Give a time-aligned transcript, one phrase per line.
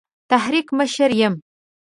[0.31, 1.33] تحریک مشر یم.